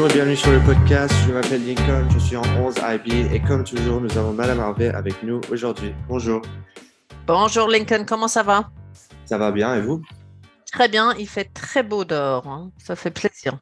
[0.00, 1.12] Bonjour et bienvenue sur le podcast.
[1.26, 4.88] Je m'appelle Lincoln, je suis en 11 IB et comme toujours, nous avons Madame Harvey
[4.88, 5.92] avec nous aujourd'hui.
[6.08, 6.40] Bonjour.
[7.26, 8.70] Bonjour Lincoln, comment ça va?
[9.26, 10.00] Ça va bien et vous?
[10.72, 12.72] Très bien, il fait très beau dehors, hein.
[12.78, 13.58] ça fait plaisir.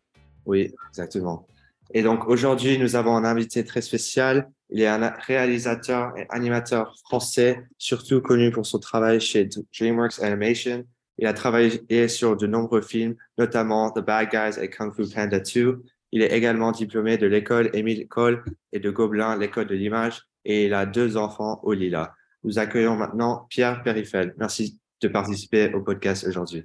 [0.47, 1.49] Oui, exactement.
[1.93, 4.49] Et donc aujourd'hui, nous avons un invité très spécial.
[4.71, 10.85] Il est un réalisateur et animateur français, surtout connu pour son travail chez DreamWorks Animation.
[11.19, 15.41] Il a travaillé sur de nombreux films, notamment The Bad Guys et Kung Fu Panda
[15.41, 15.83] 2.
[16.13, 20.67] Il est également diplômé de l'école Émile Cole et de Gobelin, l'école de l'image, et
[20.67, 22.15] il a deux enfants au Lila.
[22.45, 24.35] Nous accueillons maintenant Pierre Perifel.
[24.39, 26.65] Merci de participer au podcast aujourd'hui.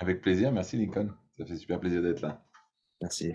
[0.00, 1.10] Avec plaisir, merci Lincoln.
[1.36, 2.42] Ça fait super plaisir d'être là.
[3.00, 3.32] Merci.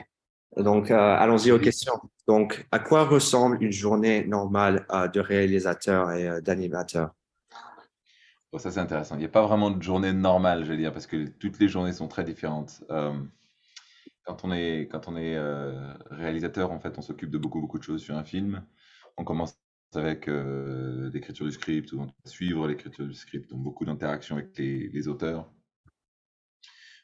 [0.57, 1.93] Donc, euh, allons-y aux questions.
[2.27, 7.11] Donc, à quoi ressemble une journée normale euh, de réalisateur et euh, d'animateur?
[8.51, 9.15] Bon, Ça, c'est intéressant.
[9.15, 11.67] Il n'y a pas vraiment de journée normale, je veux dire, parce que toutes les
[11.67, 12.83] journées sont très différentes.
[14.25, 15.37] Quand on est, quand on est
[16.11, 18.65] réalisateur, en fait, on s'occupe de beaucoup, beaucoup de choses sur un film.
[19.17, 19.57] On commence
[19.95, 25.07] avec l'écriture du script, on suivre l'écriture du script, donc beaucoup d'interactions avec les, les
[25.07, 25.51] auteurs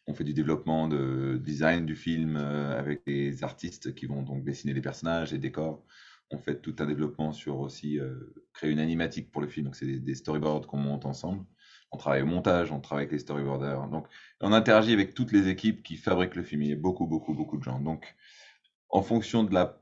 [0.07, 4.43] on fait du développement de design du film euh, avec des artistes qui vont donc
[4.43, 5.83] dessiner les personnages, les décors.
[6.31, 9.65] On fait tout un développement sur aussi euh, créer une animatique pour le film.
[9.65, 11.45] Donc, c'est des, storyboards qu'on monte ensemble.
[11.95, 13.87] On travaille au montage, on travaille avec les storyboarders.
[13.87, 14.07] Donc,
[14.41, 16.61] on interagit avec toutes les équipes qui fabriquent le film.
[16.61, 17.79] Il y a beaucoup, beaucoup, beaucoup de gens.
[17.79, 18.15] Donc,
[18.89, 19.79] en fonction de la,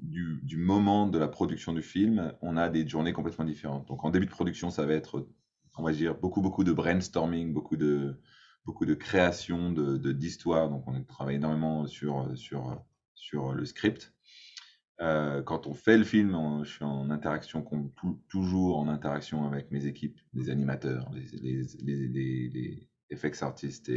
[0.00, 3.86] du, moment de la production du film, on a des journées complètement différentes.
[3.86, 5.28] Donc, en début de production, ça va être,
[5.76, 8.18] on va dire, beaucoup, beaucoup de brainstorming, beaucoup de,
[8.64, 10.70] beaucoup de création de d'histoires.
[10.70, 12.82] Donc, on travaille énormément sur, sur,
[13.14, 14.14] sur le script.
[15.00, 17.64] Euh, quand on fait le film, je suis en interaction,
[18.28, 23.90] toujours en interaction avec mes équipes, les animateurs, les, les, effects artistes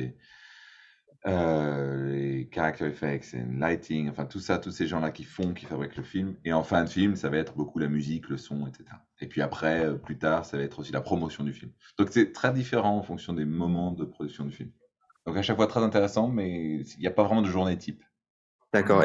[1.27, 5.65] euh, les character effects et lighting, enfin tout ça, tous ces gens-là qui font, qui
[5.65, 6.35] fabriquent le film.
[6.45, 8.85] Et en fin de film, ça va être beaucoup la musique, le son, etc.
[9.21, 11.71] Et puis après, euh, plus tard, ça va être aussi la promotion du film.
[11.97, 14.71] Donc c'est très différent en fonction des moments de production du film.
[15.25, 18.03] Donc à chaque fois très intéressant, mais il n'y a pas vraiment de journée type.
[18.75, 19.03] D'accord.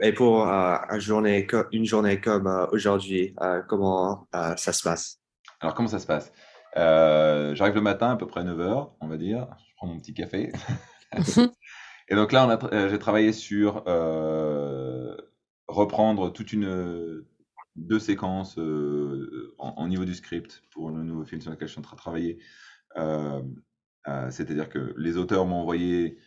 [0.00, 3.34] Et pour euh, une, journée, une journée comme aujourd'hui,
[3.68, 5.20] comment ça se passe?
[5.60, 6.32] Alors comment ça se passe?
[6.74, 9.46] J'arrive le matin à peu près 9h, on va dire.
[9.58, 10.52] Je prends mon petit café.
[12.08, 15.16] Et donc là, euh, j'ai travaillé sur euh,
[15.66, 17.24] reprendre toute une
[17.74, 21.78] deux séquences euh, en, niveau du script pour le nouveau film sur lequel je suis
[21.78, 22.38] en train de travailler.
[24.28, 26.18] C'est-à-dire que les auteurs m'ont envoyé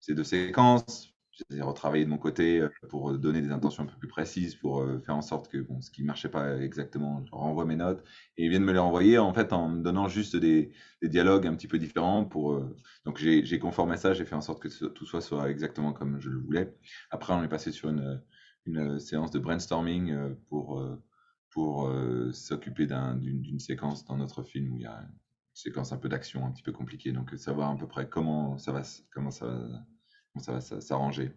[0.00, 1.14] ces deux séquences,
[1.50, 4.80] j'ai retravaillé de mon côté euh, pour donner des intentions un peu plus précises, pour
[4.80, 7.76] euh, faire en sorte que bon, ce qui ne marchait pas exactement, je renvoie mes
[7.76, 8.04] notes.
[8.36, 10.72] Et ils viennent me les renvoyer en fait en me donnant juste des,
[11.02, 12.24] dialogues un petit peu différents.
[12.24, 15.92] Pour, euh, donc j'ai conformé ça, j'ai fait en sorte que tout soit, soit exactement
[15.92, 16.74] comme je le voulais.
[17.10, 18.22] Après, on est passé sur une,
[18.66, 20.84] une séance de brainstorming pour,
[21.50, 21.92] pour
[22.32, 25.08] s'occuper d'une séquence dans notre film où il y a une
[25.54, 27.12] séquence un peu d'action un petit peu compliquée.
[27.12, 28.82] Donc savoir à peu près comment ça va,
[29.12, 29.84] comment ça va
[30.38, 31.32] ça va s'arranger.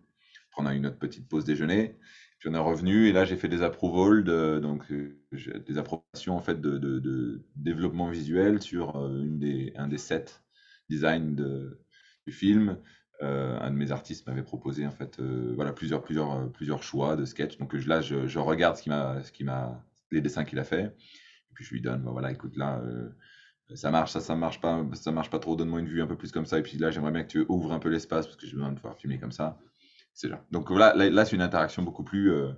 [0.58, 1.98] On a eu notre petite pause déjeuner,
[2.40, 6.36] puis on est revenu et là j'ai fait des approvals, de, donc euh, des approbations
[6.36, 10.42] en fait de, développement visuel sur euh, une des, un des sets
[10.90, 11.82] design de,
[12.28, 12.78] du film.
[13.22, 17.26] Euh, un de mes artistes m'avait proposé en fait voilà plusieurs plusieurs plusieurs choix de
[17.26, 17.58] sketch.
[17.58, 20.86] Donc là je, regarde ce qui m'a ce qui m'a les dessins qu'il a fait
[20.86, 22.82] et puis je lui donne voilà écoute là
[23.76, 26.18] ça marche, ça, ça marche pas, ça marche pas trop, donne-moi une vue un peu
[26.18, 28.38] plus comme ça, et puis là, j'aimerais bien que tu ouvres un peu l'espace, parce
[28.38, 29.60] que j'ai besoin de pouvoir filmer comme ça.
[30.14, 30.46] C'est là.
[30.52, 32.52] Donc voilà, là, c'est une interaction beaucoup plus, euh,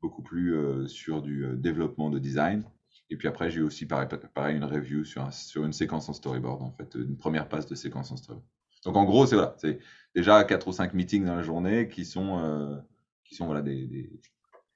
[0.00, 2.64] beaucoup plus euh, sur du euh, développement de design.
[3.10, 6.62] Et puis après, j'ai aussi pareil, pareil une review sur, sur une séquence en storyboard,
[6.62, 8.48] en fait, une première passe de séquence en storyboard.
[8.84, 9.78] Donc en gros, c'est voilà, c'est
[10.14, 12.82] déjà 4 ou 5 meetings dans la journée qui sont,
[13.22, 13.86] qui sont voilà, des,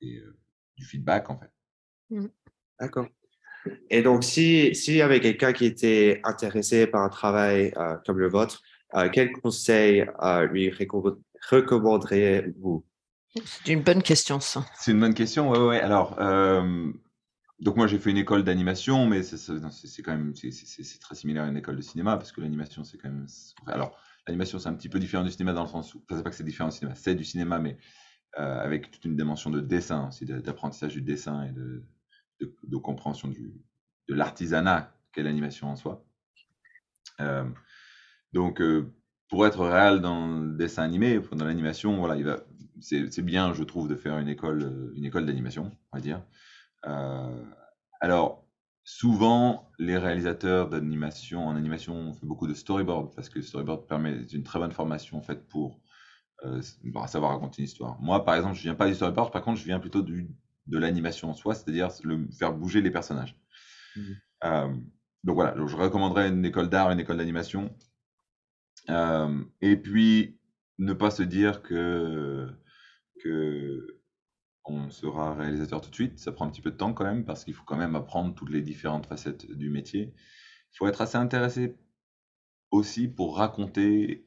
[0.01, 0.23] des,
[0.77, 1.51] du feedback, en fait.
[2.11, 2.27] Mmh.
[2.79, 3.09] D'accord.
[3.91, 8.19] Et donc, s'il si y avait quelqu'un qui était intéressé par un travail euh, comme
[8.19, 8.63] le vôtre,
[8.95, 10.73] euh, quel conseil euh, lui
[11.51, 12.85] recommanderiez-vous
[13.45, 14.65] C'est une bonne question, ça.
[14.79, 15.77] C'est une bonne question, oui, oui.
[15.77, 16.17] Alors,
[17.61, 21.49] donc moi, j'ai fait une école d'animation, mais c'est quand même c'est très similaire à
[21.49, 23.27] une école de cinéma, parce que l'animation, c'est quand même...
[23.67, 26.03] Alors, l'animation, c'est un petit peu différent du cinéma dans le sens où...
[26.05, 27.79] Enfin, c'est pas que c'est différent du cinéma, c'est du cinéma, mais
[28.35, 31.83] avec toute une dimension de dessin aussi, d'apprentissage du dessin et de
[32.41, 36.05] de, compréhension de l'artisanat qu'est l'animation en soi.
[37.21, 37.45] Euh,
[38.33, 38.93] donc, euh,
[39.29, 42.39] pour être réel dans le dessin animé, dans l'animation, voilà,
[42.81, 46.23] c'est, bien, je trouve, de faire une école, une école d'animation, on va dire.
[46.87, 47.45] Euh,
[48.01, 48.45] alors,
[48.85, 54.23] souvent, les réalisateurs d'animation, en animation, on fait beaucoup de storyboard parce que storyboard permet
[54.33, 55.81] une très bonne formation en pour
[56.85, 58.01] bah, savoir raconter une histoire.
[58.01, 60.29] Moi, par exemple, je viens pas du storyboard, par contre, je viens plutôt du,
[60.67, 63.39] de l'animation en soi, c'est-à-dire le faire bouger les personnages.
[63.97, 64.17] Mhm.
[64.45, 64.75] Euh,
[65.25, 67.75] donc voilà, donc je recommanderais une école d'art, une école d'animation.
[68.91, 70.39] Euh, et puis,
[70.79, 72.49] ne pas se dire que,
[73.23, 73.97] que
[74.65, 76.19] on sera réalisateur tout de suite.
[76.19, 78.35] Ça prend un petit peu de temps quand même, parce qu'il faut quand même apprendre
[78.35, 80.13] toutes les différentes facettes du métier.
[80.73, 81.77] Il faut être assez intéressé
[82.71, 84.27] aussi pour raconter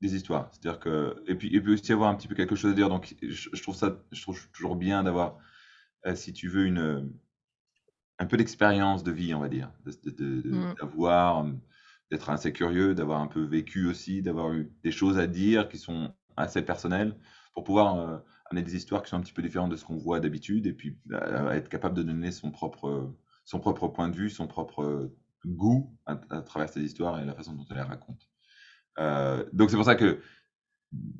[0.00, 0.48] des histoires.
[0.52, 2.88] C'est-à-dire que, et puis, et puis aussi avoir un petit peu quelque chose à dire.
[2.88, 5.38] Donc, je, trouve ça, je trouve toujours bien d'avoir,
[6.06, 7.12] euh, si tu veux, une,
[8.18, 10.74] un peu d'expérience de vie, on va dire, mmh.
[10.80, 11.46] d'avoir,
[12.10, 15.78] d'être assez curieux, d'avoir un peu vécu aussi, d'avoir eu des choses à dire qui
[15.78, 17.16] sont assez personnelles
[17.54, 18.18] pour pouvoir euh,
[18.50, 20.72] amener des histoires qui sont un petit peu différentes de ce qu'on voit d'habitude et
[20.72, 23.14] puis euh, être capable de donner son propre,
[23.44, 25.10] son propre point de vue, son propre
[25.44, 28.28] goût à, travers ces histoires et la façon dont elle les raconte.
[29.52, 30.20] Donc c'est pour ça que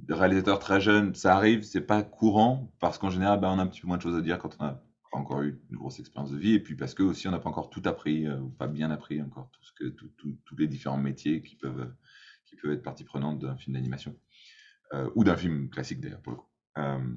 [0.09, 3.67] réalisateur très jeune, ça arrive, c'est pas courant parce qu'en général, ben, on a un
[3.67, 4.83] petit peu moins de choses à dire quand on n'a
[5.13, 7.39] pas encore eu une grosse expérience de vie et puis parce que aussi on n'a
[7.39, 11.43] pas encore tout appris euh, ou pas bien appris encore tout tous les différents métiers
[11.43, 11.93] qui peuvent
[12.47, 14.17] qui peuvent être partie prenante d'un film d'animation
[14.93, 17.13] euh, ou d'un film classique d'ailleurs pour le coup.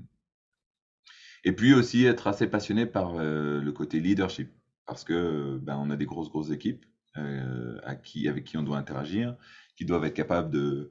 [1.43, 4.51] et puis aussi être assez passionné par le côté leadership
[4.85, 6.85] parce que ben, on a des grosses grosses équipes
[7.17, 9.35] euh, avec qui on doit interagir,
[9.75, 10.89] qui doivent être capables de euh,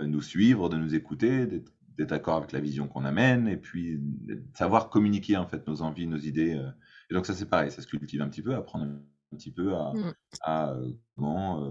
[0.00, 4.00] nous suivre, de nous écouter, d'être d'accord avec la vision qu'on amène, et puis
[4.54, 6.54] savoir communiquer en fait nos envies, nos idées.
[6.54, 6.70] Euh.
[7.10, 9.74] Et donc ça c'est pareil, ça se cultive un petit peu, apprendre un petit peu
[9.74, 10.14] à, mmh.
[10.42, 10.76] à
[11.16, 11.70] comment,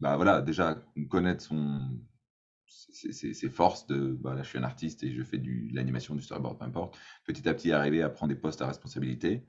[0.00, 1.80] bah voilà, déjà connaître son,
[2.66, 6.14] ses, forces de bah là je suis un artiste et je fais du, de l'animation,
[6.14, 6.98] du storyboard, peu importe.
[7.24, 9.46] Petit à petit arriver à prendre des postes à responsabilité,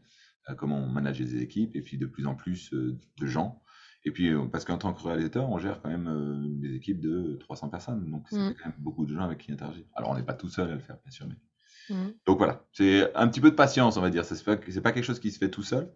[0.55, 3.61] comment on manage des équipes, et puis de plus en plus euh, de gens.
[4.07, 7.01] Et puis, euh, parce qu'en tant que réalisateur, on gère quand même euh, des équipes
[7.01, 8.09] de 300 personnes.
[8.09, 8.53] Donc, c'est mmh.
[8.53, 9.83] quand même beaucoup de gens avec qui interagir.
[9.95, 11.27] Alors, on n'est pas tout seul à le faire, bien sûr.
[11.27, 11.93] Mais...
[11.93, 12.11] Mmh.
[12.25, 12.65] Donc, voilà.
[12.71, 14.23] C'est un petit peu de patience, on va dire.
[14.23, 15.91] Ce n'est pas, pas quelque chose qui se fait tout seul.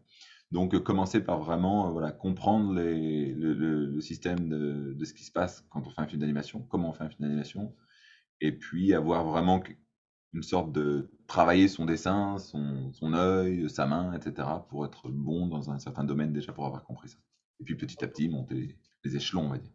[0.51, 5.31] Donc, commencer par vraiment voilà, comprendre les, le, le, système de, de, ce qui se
[5.31, 7.73] passe quand on fait un film d'animation, comment on fait un film d'animation,
[8.41, 9.63] et puis avoir vraiment
[10.33, 15.47] une sorte de travailler son dessin, son, son œil, sa main, etc., pour être bon
[15.47, 17.17] dans un certain domaine déjà pour avoir compris ça.
[17.61, 19.71] Et puis petit à petit monter les, échelons, on va dire.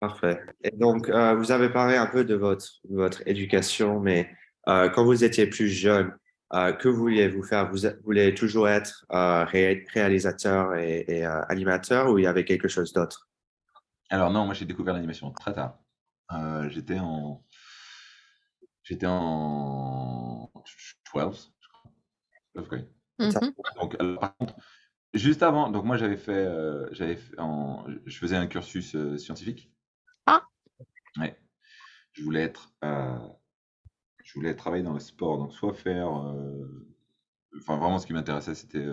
[0.00, 0.40] Parfait.
[0.62, 4.30] Et donc, euh, vous avez parlé un peu de votre, votre éducation, mais
[4.68, 6.12] euh, quand vous étiez plus jeune,
[6.52, 7.70] euh, que vouliez-vous faire?
[7.70, 13.28] Vous vouliez toujours être réalisateur et, et animateur ou il y avait quelque chose d'autre?
[14.10, 15.78] Alors non, moi j'ai découvert l'animation très tard.
[16.70, 17.44] J'étais en
[18.88, 21.30] J'étais en 12, je crois.
[23.18, 23.52] Mhm.
[23.76, 24.54] Donc, par contre,
[25.18, 29.72] juste avant, donc moi j'avais fait, euh, j'avais en, je faisais un cursus euh, scientifique.
[30.26, 30.46] Ah.
[31.18, 31.38] Ouais.
[32.12, 33.18] Je voulais être, euh,
[34.24, 36.08] je voulais travailler dans le sport, donc soit faire,
[37.58, 38.86] enfin vraiment ce qui m'intéressait c'était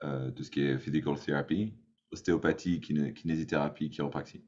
[0.00, 1.74] tout ce qui est physical therapy,
[2.10, 4.44] ostéopathie, kinésithérapie, chiropraxie.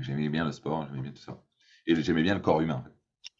[0.00, 1.44] J'aimais bien le sport, j'aimais bien tout ça.
[1.86, 2.84] Et j'aimais bien le corps humain.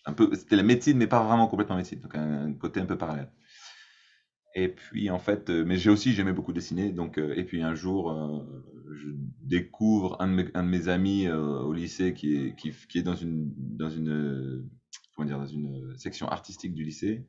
[0.05, 2.99] Un peu, c'était la médecine, mais pas vraiment complètement médecine, donc un, côté un peu
[2.99, 3.31] parallèle.
[4.55, 7.63] Et puis en fait, euh, mais j'ai aussi j'aimais beaucoup dessiner, donc euh, et puis
[7.63, 8.45] un jour, euh,
[8.95, 9.09] je
[9.41, 13.15] découvre un de mes, un de amis au lycée qui est qui, qui, est dans
[13.15, 14.69] une dans une
[15.15, 17.27] comment dire dans une section artistique du lycée.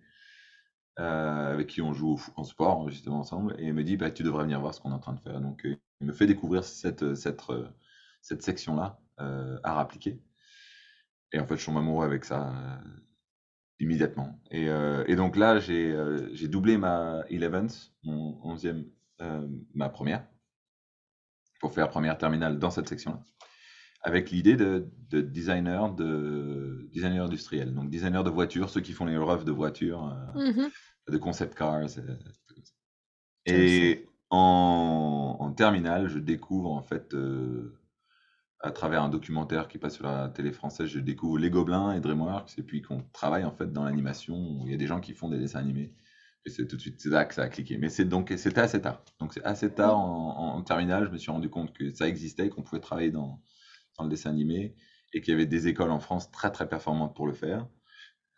[0.98, 4.44] avec qui on joue en sport justement ensemble et il me dit bah, tu devrais
[4.44, 7.16] venir voir ce qu'on est en train de faire donc il me fait découvrir cette
[7.16, 7.42] cette
[8.22, 10.22] cette section là à appliqué
[11.34, 12.78] et en fait, je tombe amoureux avec ça euh,
[13.80, 14.40] immédiatement.
[14.52, 18.86] Et, euh, et, donc là, j'ai euh, j'ai doublé ma 11th, mon 11e,
[19.74, 20.26] ma première,
[21.60, 23.22] pour faire première terminale dans cette section-là,
[24.02, 29.06] avec l'idée de, de, designer, de designer industriel, donc designer de voitures, ceux qui font
[29.06, 30.68] les refs de voitures, mmh
[31.10, 31.82] de concept cars.
[33.46, 37.14] Et en, en, terminale, je découvre en fait
[38.64, 42.00] à travers un documentaire qui passe sur la télé française, je découvre Les Gobelins et
[42.00, 45.14] DreamWorks, et puis qu'on travaille en fait dans l'animation, il y a des gens qui
[45.14, 45.94] font des dessins animés.
[46.46, 47.78] Et c'est tout de suite, là que ça a cliqué.
[47.78, 49.04] Mais c'est donc, c'était assez tard.
[49.20, 52.50] Donc c'est assez tard en, en, terminale, je me suis rendu compte que ça existait,
[52.50, 53.42] qu'on pouvait travailler dans,
[53.98, 54.76] dans, le dessin animé,
[55.14, 57.68] et qu'il y avait des écoles en France très très performantes pour le faire.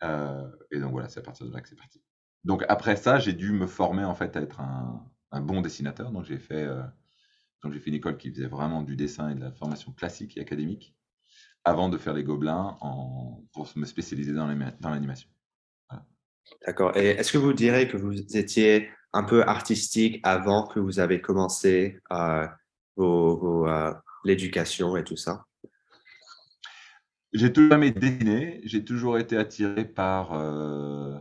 [0.02, 2.02] Euh, et donc voilà, c'est à partir de là que c'est parti.
[2.42, 6.10] Donc après ça, j'ai dû me former en fait à être un, un bon dessinateur.
[6.10, 6.82] Donc j'ai fait euh,
[7.62, 10.36] donc j'ai fait une école qui faisait vraiment du dessin et de la formation classique
[10.36, 10.94] et académique
[11.64, 15.28] avant de faire les gobelins en, pour me spécialiser dans l'animation.
[16.64, 16.96] D'accord.
[16.96, 21.20] Et est-ce que vous direz que vous étiez un peu artistique avant que vous avez
[21.20, 22.46] commencé euh,
[22.98, 23.94] euh,
[24.24, 25.44] l'éducation et tout ça?
[27.32, 31.18] J'ai toujours aimé dessiner, j'ai toujours été attiré par, euh,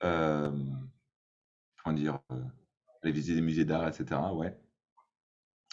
[0.00, 2.20] comment dire,
[3.02, 4.20] aller visiter des musées d'art, etc.
[4.34, 4.56] Ouais.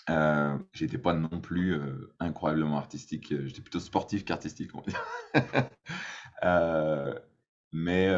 [0.10, 4.86] Euh, j'étais pas non plus euh, incroyablement artistique, euh, j'étais plutôt sportif qu'artistique, on va
[4.88, 5.02] dire.
[6.44, 7.18] Euh,
[7.72, 8.10] mais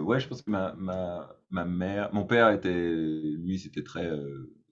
[0.00, 4.10] ouais, je pense que ma, ma, ma mère, mon père était, lui, c'était très,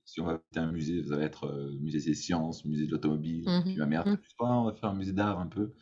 [0.04, 1.48] si on va visiter un musée, ça va être
[1.80, 3.54] musée des sciences, musée de l'automobile.
[3.70, 5.72] Puis ma mère, plus, Ah, on va faire un musée d'art un peu.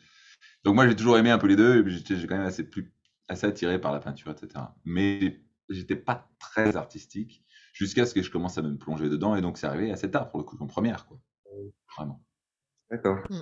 [0.63, 2.93] Donc moi, j'ai toujours aimé un peu les deux, j'étais j'ai quand même assez, plus,
[3.27, 4.65] assez attiré par la peinture, etc.
[4.85, 7.43] Mais j'étais pas très artistique
[7.75, 10.29] jusqu'à ce que je commence à me plonger dedans, et donc c'est arrivé assez tard
[10.29, 11.19] pour le coup, en première, quoi.
[11.97, 12.21] Vraiment.
[12.89, 13.17] D'accord.
[13.29, 13.39] Mm.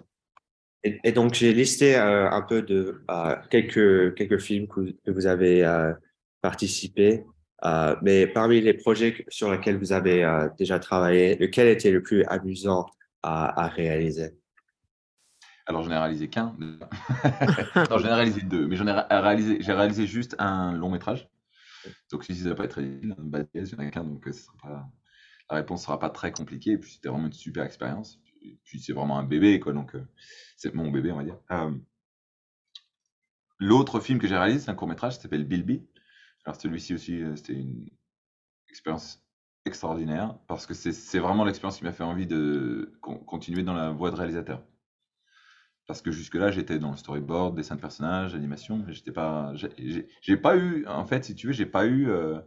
[0.85, 4.93] Et, et donc, j'ai listé euh, un peu de euh, quelques, quelques films que, vous-
[5.05, 5.93] que vous avez euh,
[6.41, 7.23] participé.
[7.63, 12.01] Euh, mais parmi les projets sur lesquels vous avez euh, déjà travaillé, lequel était le
[12.01, 12.85] plus amusant
[13.21, 14.35] à, à réaliser?
[15.67, 16.53] Alors, j'en ai réalisé qu'un.
[17.89, 21.29] j'en ai réalisé deux, mais j'en ai réalisé, j'ai réalisé juste un long métrage.
[22.11, 24.31] Donc, si ça va pas être un bad il n'y en a qu'un, donc euh,
[24.33, 24.89] sera pas,
[25.49, 26.71] la réponse sera pas très compliquée.
[26.73, 28.19] Et puis, c'était vraiment une super expérience.
[28.65, 30.05] Puis, c'est vraiment un bébé, quoi, donc euh,
[30.57, 31.39] c'est mon bébé, on va dire.
[31.51, 31.71] Euh,
[33.59, 35.83] L'autre film que j'ai réalisé, c'est un court métrage, qui s'appelle Bilby.
[36.45, 37.89] Alors, celui-ci aussi, c'était une
[38.69, 39.23] expérience
[39.65, 43.91] extraordinaire parce que c'est vraiment l'expérience qui m'a fait envie de con- continuer dans la
[43.91, 44.63] voie de réalisateur.
[45.87, 50.37] Parce que jusque-là, j'étais dans le storyboard, dessin de personnages, animation, mais j'étais pas, j'ai-
[50.37, 52.39] pas eu, en fait, si tu veux, j'ai pas eu euh,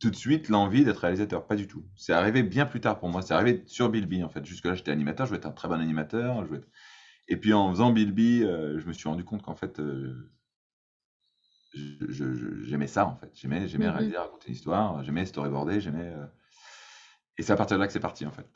[0.00, 1.84] tout de suite l'envie d'être réalisateur, pas du tout.
[1.96, 3.22] C'est arrivé bien plus tard pour moi.
[3.22, 4.44] C'est arrivé sur Bilby, en fait.
[4.44, 6.42] Jusque-là, j'étais animateur, je voulais être un très bon animateur.
[6.42, 6.68] Je voulais être-
[7.28, 10.30] Et puis en faisant Bilby, euh, je me suis rendu compte qu'en fait, euh,
[11.74, 13.30] j'aimais ça, en fait.
[13.34, 13.82] J'aimais, Mhm.
[13.90, 16.12] réaliser, raconter une histoire, j'aimais storyboarder, j'aimais.
[17.38, 18.46] Et c'est à partir de là que c'est parti, en fait.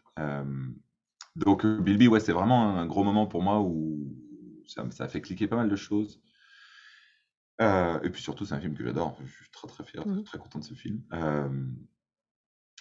[1.36, 4.16] Donc, euh, Bilby, ouais, c'est vraiment un gros moment pour moi où
[4.66, 6.20] ça, ça a fait cliquer pas mal de choses.
[7.60, 9.16] Euh, et puis surtout, c'est un film que j'adore.
[9.24, 10.24] Je suis très très fier, très, Mhm.
[10.24, 11.02] très content de ce film.
[11.12, 11.48] Euh,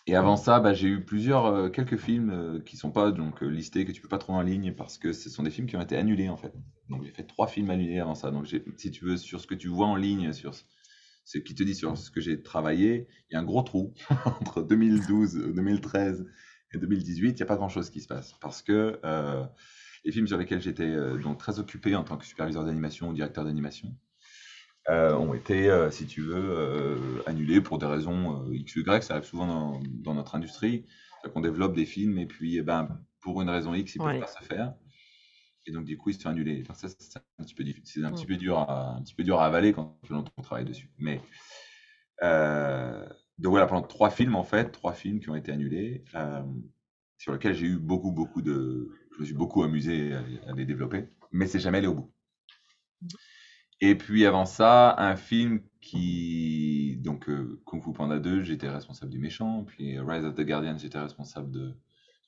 [0.06, 3.86] et avant ça, bah, j'ai eu plusieurs, euh, quelques films qui sont pas donc listés,
[3.86, 5.82] que tu peux pas trouver en ligne parce que ce sont des films qui ont
[5.82, 6.54] été annulés en fait.
[6.90, 8.30] Donc j'ai fait trois films annulés avant ça.
[8.30, 10.54] Donc si tu veux, sur ce que tu vois en ligne, sur
[11.24, 13.94] ce qui te dit sur ce que j'ai travaillé, il y a un gros trou
[14.42, 16.26] entre 2012, euh, 2013
[16.74, 17.30] et 2018.
[17.32, 19.44] Il n'y a pas grand chose qui se passe parce que euh,
[20.06, 23.14] les films sur lesquels j'étais euh, donc très occupé en tant que superviseur d'animation ou
[23.14, 23.96] directeur d'animation
[24.90, 29.04] euh, ont été, si tu veux, annulés pour des raisons X ou Y.
[29.04, 30.86] Ça arrive souvent dans, dans notre industrie.
[31.34, 34.20] qu'on développe des films et puis, eh ben, pour une raison X, ils ne peuvent
[34.20, 34.74] pas se faire.
[35.66, 36.62] Et donc, du coup, ils se sont annulés.
[36.68, 39.16] Enfin, ça, c'est un petit peu, diffi- c'est un petit peu dur à, un petit
[39.16, 40.90] peu dur à avaler quand qu'on travaille dessus.
[41.00, 41.22] Mais,
[42.22, 43.06] euh,
[43.40, 46.44] donc voilà, pendant trois films, en fait, trois films qui ont été annulés, euh,
[47.18, 48.90] sur lesquels j'ai eu beaucoup, beaucoup de.
[49.16, 51.96] Je me suis beaucoup amusé à, les- à les développer, mais c'est jamais allé au
[51.96, 52.14] bout.
[53.82, 56.98] Et puis avant ça, un film qui.
[57.02, 59.64] Donc, euh, Kung Fu Panda 2, j'étais responsable du méchant.
[59.66, 61.76] Puis Rise of the Guardian, j'étais responsable de,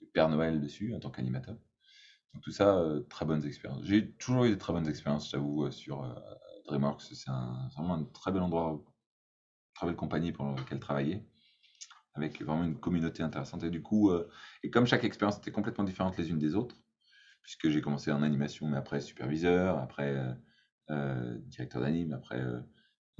[0.01, 1.55] du Père Noël dessus en tant qu'animateur.
[2.33, 3.85] Donc, tout ça, euh, très bonnes expériences.
[3.85, 6.03] J'ai toujours eu de très bonnes expériences, j'avoue, sur
[6.67, 7.01] DreamWorks.
[7.03, 7.31] C'est
[7.77, 8.83] vraiment un très bel endroit,
[9.75, 11.21] très belle compagnie pour laquelle travailler.
[12.15, 13.63] Avec vraiment une communauté intéressante.
[13.63, 14.29] Et du coup, euh,
[14.63, 16.77] et comme chaque expérience était complètement différente les unes des autres,
[17.43, 20.33] puisque j'ai commencé en animation, mais après superviseur, après euh,
[20.91, 22.63] euh, directeur d'anime, après le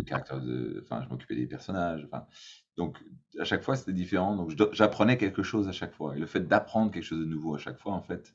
[0.06, 2.06] caractère de, enfin, je m'occupais des personnages.
[2.06, 2.26] Enfin,
[2.78, 3.04] donc
[3.38, 4.38] à chaque fois c'était différent.
[4.38, 6.16] Donc j'apprenais quelque chose à chaque fois.
[6.16, 8.34] Et le fait d'apprendre quelque chose de nouveau à chaque fois, en fait,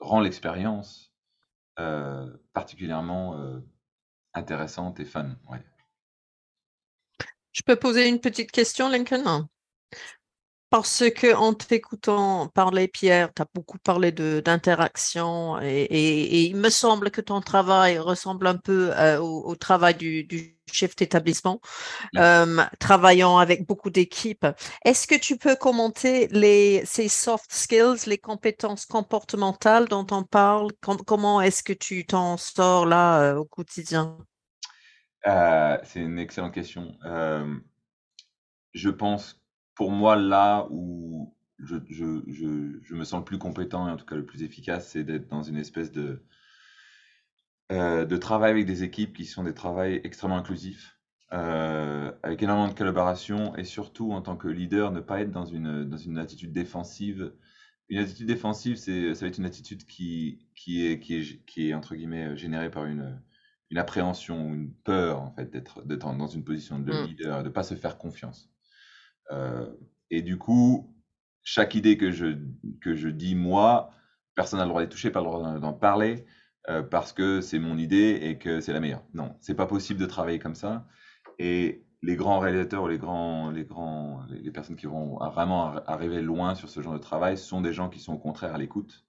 [0.00, 1.12] rend l'expérience
[2.52, 3.60] particulièrement
[4.34, 5.36] intéressante et fun.
[5.50, 5.64] Ouais.
[7.54, 9.48] Je peux poser une petite question, Lincoln?
[10.70, 16.56] Parce que en t'écoutant parler, Pierre, tu as beaucoup parlé d'interaction et, et- et il
[16.56, 20.96] me semble que ton travail ressemble un peu euh, au, au travail du, du chef
[20.96, 21.60] d'établissement,
[22.18, 24.46] euh, travaillant avec beaucoup d'équipes.
[24.84, 30.72] Est-ce que tu peux commenter les, ces soft skills, les compétences comportementales dont on parle?
[30.82, 34.18] Com- comment est-ce que tu t'en sors là euh, au quotidien?
[35.26, 36.96] Euh, c'est une excellente question.
[37.04, 37.54] Euh,
[38.74, 39.42] je pense,
[39.74, 41.76] pour moi, là où je,
[42.94, 45.42] me sens le plus compétent et en tout cas le plus efficace, c'est d'être dans
[45.42, 46.22] une espèce de,
[47.72, 50.98] euh, travail avec des équipes qui sont des travails extrêmement inclusifs,
[51.30, 56.18] avec énormément de collaboration et surtout en tant que leader, ne pas être dans une,
[56.18, 57.32] attitude défensive.
[57.88, 61.68] Une attitude défensive, c'est, ça va être une attitude qui, qui, est, qui, est, qui
[61.68, 63.20] est, entre guillemets, générée par une,
[63.74, 67.06] une appréhension, une peur, en fait, d'être, dans une position de Mm.
[67.06, 68.48] leader, de ne pas se faire confiance.
[69.32, 69.66] Euh,
[70.10, 70.94] et du coup,
[71.42, 72.38] chaque idée que je,
[72.80, 73.90] que je dis, moi,
[74.36, 76.24] personne n'a le droit d'y toucher, pas le droit d'en- d'en parler.
[76.70, 79.04] euh, parce que c'est mon idée et que c'est la meilleure.
[79.12, 80.86] Non, c'est pas possible de travailler comme ça.
[81.38, 86.22] Et les grands réalisateurs ou les grands, les grands, les, personnes qui vont vraiment arriver
[86.22, 89.04] loin sur ce genre de travail sont des gens qui sont au contraire à l'écoute,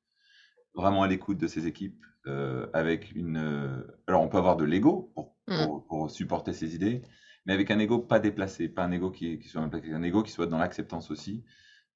[0.75, 3.37] vraiment à l'écoute de ces équipes, euh, avec une.
[3.37, 5.85] Euh, alors on peut avoir de l'ego pour, mm.
[5.87, 7.01] pour, supporter ces idées,
[7.45, 10.31] mais avec un ego pas déplacé, pas un ego qui, qui soit un ego qui
[10.31, 11.43] soit dans l'acceptance aussi.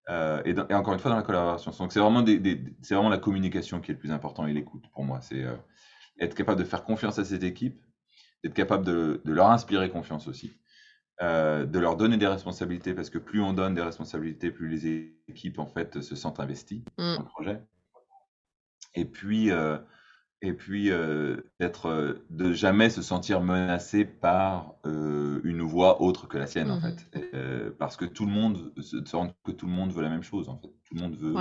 [0.09, 1.71] Euh, et, encore une fois dans la collaboration.
[1.77, 4.85] Donc c'est vraiment, des, c'est vraiment la communication qui est le plus important et l'écoute
[4.91, 5.21] pour moi.
[5.21, 5.45] C'est
[6.19, 7.79] être capable de faire confiance à cette équipe,
[8.43, 10.51] d'être capable de, de, leur inspirer confiance aussi,
[11.21, 15.59] de leur donner des responsabilités parce que plus on donne des responsabilités, plus les équipes
[15.59, 17.15] en fait se sentent investies mm.
[17.15, 17.61] dans le projet.
[18.95, 19.51] Et puis
[20.41, 26.27] et puis euh, d'être euh, de jamais se sentir menacé par euh, une voix autre
[26.27, 27.71] que la sienne en mmh fait.
[27.77, 28.97] Parce que tout le monde se,
[29.43, 30.69] que tout le monde veut la même chose en fait.
[30.85, 31.35] Tout le monde veut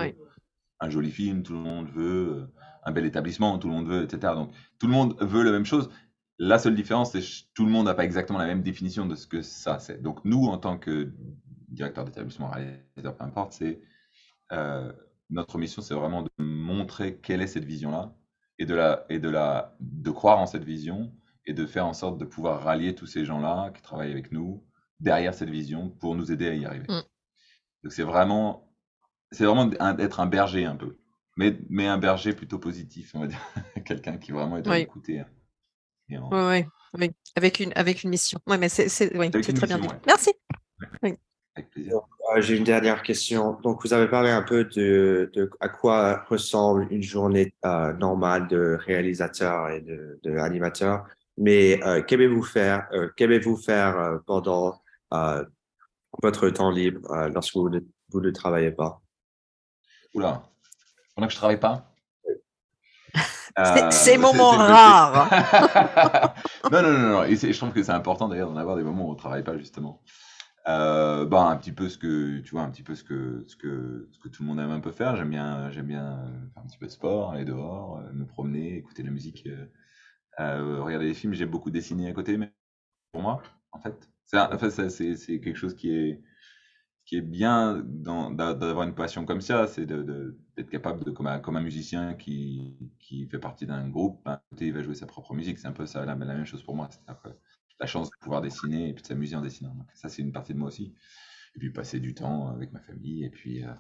[0.81, 2.49] un joli film tout le monde veut
[2.85, 5.67] un bel établissement tout le monde veut etc donc tout le monde veut la même
[5.67, 5.91] chose.
[6.41, 9.15] La seule différence c'est que tout le monde n'a pas exactement la même définition de
[9.15, 10.03] ce que ça c'est.
[10.03, 11.13] Donc nous en tant que
[11.69, 13.81] directeur d'établissement réalisateur peu importe c'est
[15.31, 16.31] notre mission c'est vraiment de
[16.79, 18.15] montrer quelle est cette vision là
[18.59, 21.13] et de la et de la de croire en cette vision
[21.47, 24.65] et de faire en sorte de pouvoir rallier tous ces gens-là qui travaillent avec nous
[25.01, 26.87] derrière cette vision pour nous aider à y arriver.
[26.89, 27.03] Mm.
[27.83, 28.75] Donc c'est vraiment
[29.31, 30.99] c'est vraiment être un berger un peu,
[31.37, 33.41] mais mais un berger plutôt positif, on va dire,
[33.85, 35.23] quelqu'un qui vraiment est à écouter.
[36.11, 38.41] Oui, oui, avec une avec une mission.
[38.47, 39.89] Oui, mais c'est très bien dit.
[40.07, 40.31] Merci.
[41.05, 42.01] Euh,
[42.39, 43.59] j'ai une dernière question.
[43.63, 48.49] Donc, vous avez parlé un peu de, de à quoi ressemble une journée euh, normale
[48.49, 51.05] de réalisateur et de, de animateur.
[51.39, 54.81] Mais euh, qu'aimez-vous faire, euh, qu'aimez-vous faire euh, pendant
[56.23, 57.01] votre temps libre
[57.33, 57.81] lorsque vous ne,
[58.11, 59.01] vous ne travaillez pas?
[60.15, 60.43] Oula,
[61.15, 61.85] pendant que je travaille pas?
[63.91, 65.29] Ces moments rares.
[66.71, 67.25] non, non, non, non.
[67.25, 69.43] Et je trouve que c'est important d'ailleurs d'en avoir des moments où on ne travaille
[69.43, 70.03] pas justement.
[70.67, 73.57] Euh, bah, un petit peu ce que tu vois, un petit peu ce que ce
[73.57, 75.17] que ce que tout le monde aime un peu faire.
[75.17, 78.77] J'aime bien j'aime bien faire un petit peu de sport, aller dehors, euh, me promener,
[78.77, 79.49] écouter la musique,
[80.41, 81.35] euh, regarder des films.
[81.35, 82.53] J'aime beaucoup dessiner à côté, mais
[83.13, 83.43] pour moi,
[83.73, 86.23] en fait, c'est en fait, c'est quelque chose qui est
[87.07, 91.57] qui est bien d'avoir une passion comme ça, c'est d'être capable de comme un, comme
[91.57, 95.59] un musicien qui qui fait partie d'un groupe, ben, il va jouer sa propre musique.
[95.59, 96.89] C'est un peu ça la même chose pour moi.
[97.81, 99.75] La chance de pouvoir dessiner et puis de s'amuser en dessinant.
[99.75, 100.95] Donc ça, c'est une partie de moi aussi.
[101.55, 103.73] Et puis passer du temps avec ma famille et puis, euh,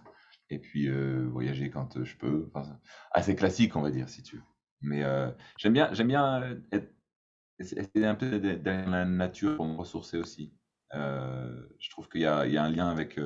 [0.50, 2.50] et puis euh, voyager quand je peux.
[3.12, 4.42] Assez classique, on va dire, si tu veux.
[4.80, 6.92] Mais euh, j'aime bien, j'aime bien être,
[7.58, 10.54] essayer un peu dans la nature pour me ressourcer aussi.
[10.92, 13.20] je trouve qu'il y, y, a un lien avec.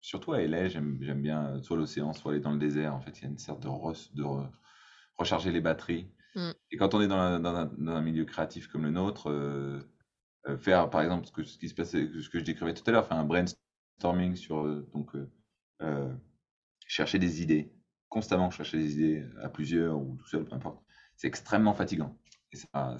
[0.00, 2.94] surtout à LA, j'aime bien soit l'océan, soit aller dans le désert.
[2.94, 4.22] En fait, il y a une sorte de
[5.18, 6.10] recharger les batteries.
[6.38, 6.52] Mm.
[6.70, 9.80] Et quand on est dans, un, milieu créatif comme le nôtre, euh,
[10.46, 12.92] euh, faire par exemple ce, que, qui se passait, ce que je décrivais tout à
[12.92, 15.10] l'heure, faire un brainstorming sur euh, donc
[16.86, 17.72] chercher des idées,
[18.08, 20.80] constamment chercher des idées à plusieurs ou tout seul, peu importe,
[21.16, 22.16] c'est extrêmement fatigant.
[22.54, 22.96] Ça,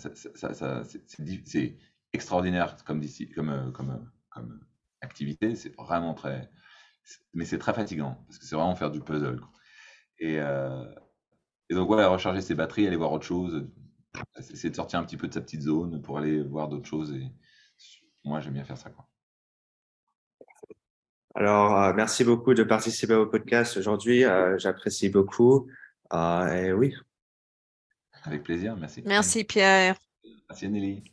[0.85, 1.79] c'est
[2.13, 3.03] extraordinaire comme,
[5.01, 6.51] activité, c'est vraiment très,
[7.33, 9.41] mais c'est très fatigant parce que c'est vraiment faire du puzzle.
[11.71, 13.69] Et donc, voilà, recharger ses batteries, aller voir autre chose,
[14.39, 17.13] essayer de sortir un petit peu de sa petite zone pour aller voir d'autres choses.
[17.13, 17.31] Et
[18.25, 18.91] moi, j'aime bien faire ça.
[18.91, 19.09] Quoi.
[21.35, 24.25] Alors, euh, merci beaucoup de participer au podcast aujourd'hui.
[24.25, 25.71] Euh, j'apprécie beaucoup.
[26.13, 26.95] Euh, et oui.
[28.25, 29.03] Avec plaisir, merci.
[29.07, 29.97] Merci Pierre.
[30.49, 31.05] Merci Nelly.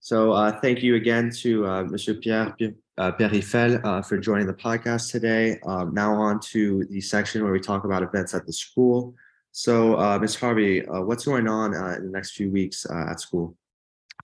[0.00, 2.56] So uh, thank you again to uh, Monsieur Pierre
[2.98, 5.58] uh, uh, for joining the podcast today.
[5.66, 9.14] Um, now on to the section where we talk about events at the school.
[9.52, 10.36] So uh, Ms.
[10.36, 13.56] Harvey, uh, what's going on uh, in the next few weeks uh, at school?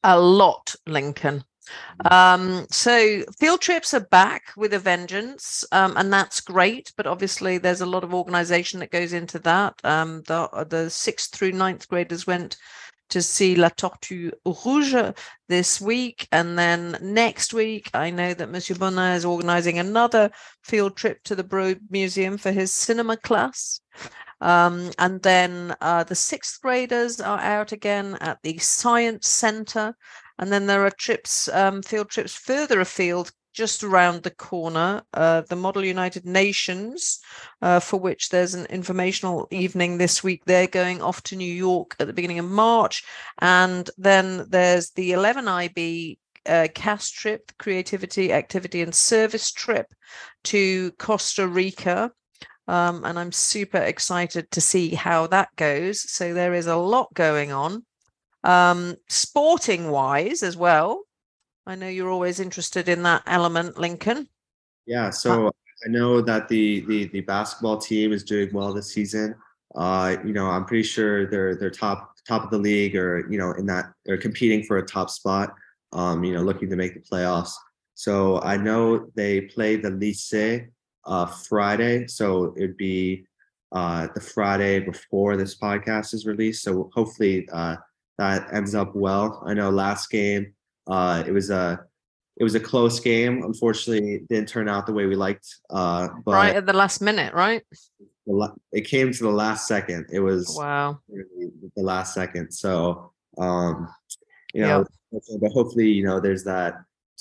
[0.02, 1.44] A lot, Lincoln.
[2.10, 6.92] Um, so field trips are back with a vengeance, um, and that's great.
[6.96, 9.74] But obviously, there's a lot of organisation that goes into that.
[9.84, 12.56] Um, the the sixth through ninth graders went
[13.08, 15.12] to see La Tortue Rouge
[15.48, 16.28] this week.
[16.32, 20.30] And then next week, I know that Monsieur Bonin is organizing another
[20.62, 23.80] field trip to the Broad Museum for his cinema class.
[24.40, 29.96] Um, and then uh, the sixth graders are out again at the Science Center.
[30.38, 35.40] And then there are trips, um, field trips further afield just around the corner, uh,
[35.40, 37.18] the Model United Nations,
[37.60, 40.44] uh, for which there's an informational evening this week.
[40.44, 43.02] They're going off to New York at the beginning of March.
[43.40, 49.86] And then there's the 11IB uh, CAS trip, creativity, activity, and service trip
[50.44, 52.12] to Costa Rica.
[52.68, 56.08] Um, and I'm super excited to see how that goes.
[56.08, 57.84] So there is a lot going on.
[58.44, 61.07] Um, sporting wise as well.
[61.68, 64.26] I know you're always interested in that element, Lincoln.
[64.86, 65.48] Yeah, so
[65.84, 69.34] I know that the the the basketball team is doing well this season.
[69.74, 73.36] Uh, you know, I'm pretty sure they're they're top top of the league or you
[73.36, 75.54] know in that they're competing for a top spot.
[75.92, 77.52] Um, you know, looking to make the playoffs.
[77.94, 80.68] So I know they play the Lycée
[81.04, 83.26] uh, Friday, so it'd be
[83.72, 86.62] uh, the Friday before this podcast is released.
[86.62, 87.76] So hopefully uh,
[88.16, 89.42] that ends up well.
[89.44, 90.54] I know last game
[90.88, 91.80] uh, it was a
[92.38, 93.42] it was a close game.
[93.42, 95.46] Unfortunately, it didn't turn out the way we liked.
[95.70, 97.62] Uh, but right at the last minute, right?
[98.72, 100.06] it came to the last second.
[100.12, 101.00] It was Wow.
[101.08, 102.50] the last second.
[102.52, 103.88] So, um,
[104.52, 106.74] you know, but hopefully, you know, there's that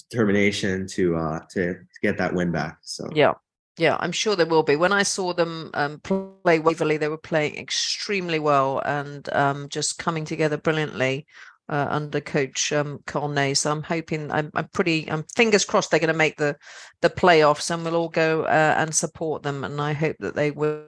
[0.10, 2.78] determination to uh to, to get that win back.
[2.82, 3.34] So Yeah.
[3.80, 4.76] Yeah, I'm sure there will be.
[4.76, 10.00] When I saw them um, play Waverley, they were playing extremely well and um, just
[10.00, 11.28] coming together brilliantly
[11.70, 13.58] uh, under coach um, Cornet.
[13.58, 16.56] So I'm hoping, I'm, I'm pretty, I'm fingers crossed they're going to make the
[17.02, 19.64] the playoffs and we'll all go uh, and support them.
[19.64, 20.86] And I hope that they win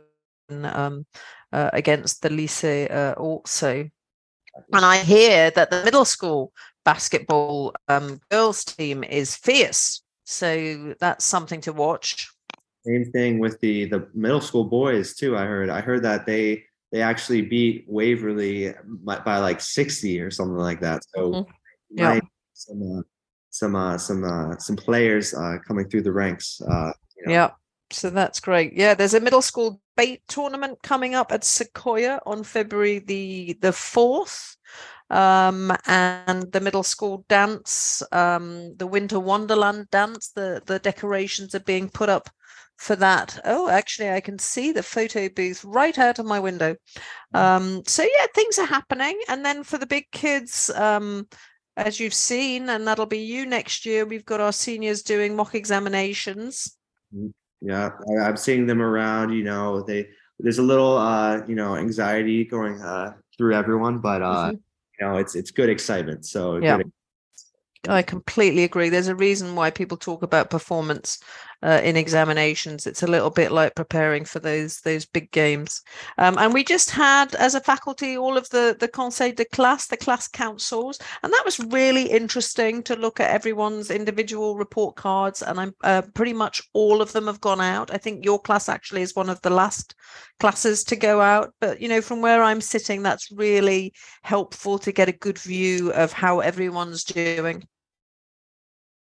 [0.63, 1.05] um,
[1.51, 3.89] uh, against the Lycée uh, also.
[4.73, 6.51] And I hear that the middle school
[6.85, 10.01] basketball um, girls team is fierce.
[10.25, 12.29] So that's something to watch.
[12.85, 15.35] same thing with the the middle school boys too.
[15.35, 20.31] I heard I heard that they they actually beat Waverly by, by like 60 or
[20.31, 21.03] something like that.
[21.15, 21.45] So Mhm.
[21.91, 22.19] Yeah.
[22.53, 23.01] some uh,
[23.49, 26.61] some uh, some uh, some players uh, coming through the ranks.
[26.61, 27.31] Uh, you know.
[27.33, 27.49] Yeah.
[27.91, 28.73] So that's great.
[28.73, 33.73] Yeah, there's a middle school bait tournament coming up at Sequoia on February the the
[33.73, 34.57] fourth.
[35.09, 41.59] Um, and the middle school dance, um, the Winter Wonderland dance, the the decorations are
[41.61, 42.29] being put up
[42.77, 43.39] for that.
[43.45, 46.75] Oh, actually, I can see the photo booth right out of my window.
[47.33, 49.19] Um, so yeah, things are happening.
[49.29, 51.27] And then for the big kids, um,
[51.77, 55.55] as you've seen, and that'll be you next year, we've got our seniors doing mock
[55.55, 56.77] examinations.
[57.61, 59.33] Yeah, I, I'm seeing them around.
[59.33, 64.21] You know, they there's a little uh, you know anxiety going uh, through everyone, but
[64.21, 64.59] uh, Mhm.
[64.99, 66.25] You know it's it's good excitement.
[66.25, 66.77] So Yeah.
[66.77, 66.91] good
[67.87, 68.89] I completely agree.
[68.89, 71.19] There's a reason why people talk about performance
[71.61, 72.87] uh, in examinations.
[72.87, 75.81] It's a little bit like preparing for those those big games.
[76.17, 79.87] Um, and we just had, as a faculty, all of the the conseil de classe,
[79.87, 85.41] the class councils, and that was really interesting to look at everyone's individual report cards.
[85.41, 87.91] And I'm uh, pretty much all of them have gone out.
[87.91, 89.95] I think your class actually is one of the last
[90.39, 91.53] classes to go out.
[91.59, 93.93] But you know, from where I'm sitting, that's really
[94.23, 97.63] helpful to get a good view of how everyone's doing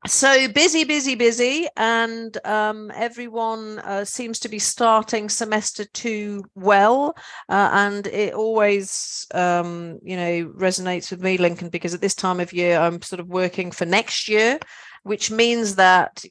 [0.06, 7.14] so busy busy busy and um, everyone uh, seems to be starting semester two well
[7.48, 12.40] uh, and it always um, you know resonates with me lincoln because at this time
[12.40, 14.58] of year i'm sort of working for next year
[15.02, 16.24] which means that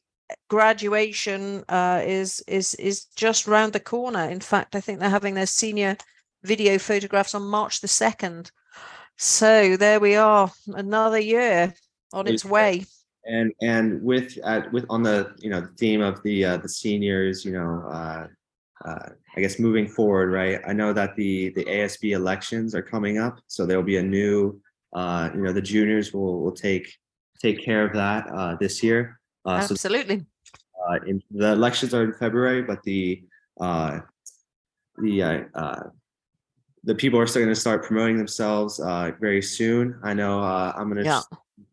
[0.49, 4.23] graduation uh, is is is just round the corner.
[4.29, 5.97] In fact i think they're having their senior
[6.43, 8.51] video photographs on march the 2nd
[9.17, 11.73] so there we are another year
[12.13, 12.85] on its way
[13.25, 16.69] and and with uh, with on the you know the theme of the uh, the
[16.69, 18.27] seniors you know uh,
[18.85, 23.17] uh, I guess moving forward right I know that the the ASB elections are coming
[23.17, 24.61] up so there'll be a new
[24.93, 26.93] uh, you know the juniors will will take
[27.41, 30.25] take care of that uh, this year uh, so Absolutely.
[30.87, 33.23] uh, in, the elections are in February but the
[33.59, 33.99] uh,
[34.99, 35.83] the uh, uh,
[36.83, 40.73] the people are still going to start promoting themselves uh, very soon I know uh,
[40.75, 41.21] I'm going to Yeah.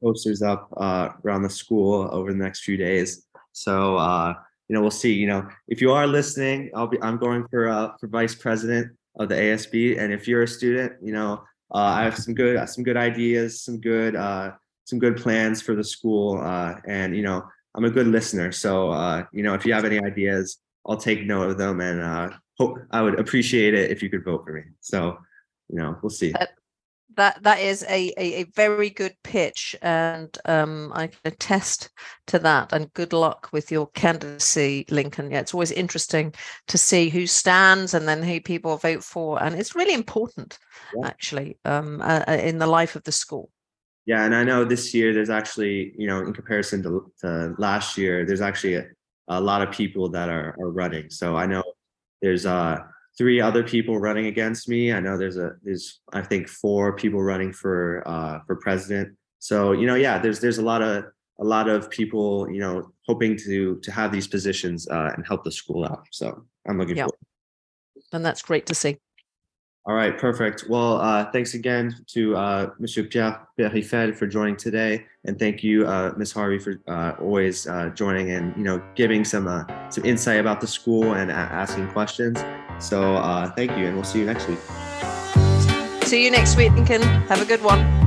[0.02, 3.26] Posters up uh, around the school over the next few days.
[3.52, 4.34] So uh,
[4.68, 5.12] you know, we'll see.
[5.12, 7.00] You know, if you are listening, I'll be.
[7.02, 10.94] I'm going for uh, for vice president of the ASB, and if you're a student,
[11.02, 11.42] you know,
[11.74, 14.52] uh, I have some good some good ideas, some good uh,
[14.84, 18.52] some good plans for the school, uh, and you know, I'm a good listener.
[18.52, 22.78] So you know, if you have any ideas, I'll take note of them, and hope
[22.90, 24.62] I would appreciate it if you could vote for me.
[24.80, 25.18] So
[25.68, 26.32] you know, we'll see.
[27.16, 31.90] That- That is a, a, a very good pitch, and um, I can attest
[32.28, 32.72] to that.
[32.72, 35.30] And good luck with your candidacy, Lincoln.
[35.30, 36.34] Yeah, it's always interesting
[36.68, 40.58] to see who stands and then who people vote for, and it's really important,
[40.96, 41.06] Yeah.
[41.08, 43.50] actually, um, uh, uh, in the life of the school.
[44.06, 47.96] Yeah, and I know this year there's actually, you know, in comparison to, to last
[47.96, 48.86] year, there's actually a,
[49.28, 51.08] a lot of people that are, are running.
[51.10, 51.62] So I know
[52.20, 52.78] there's uh
[53.18, 54.92] three other people running against me.
[54.92, 59.16] I know there's a there's I think four people running for uh for president.
[59.38, 61.04] So you know, yeah, there's there's a lot of
[61.40, 65.44] a lot of people, you know, hoping to to have these positions uh, and help
[65.44, 66.06] the school out.
[66.10, 67.04] So I'm looking Yeah.
[67.04, 67.18] forward.
[68.12, 68.98] and that's great to see.
[69.84, 70.68] All right, perfect.
[70.68, 75.86] Well, uh, thanks again to uh, Monsieur Pierre Perifel for joining today, and thank you,
[75.88, 76.30] uh, Ms.
[76.30, 80.60] Harvey, for uh, always uh, joining and you know giving some uh, some insight about
[80.60, 82.38] the school and asking questions.
[82.78, 84.60] So uh, thank you, and we'll see you next week.
[86.04, 87.02] See you next week, Lincoln.
[87.02, 88.01] Have a good one.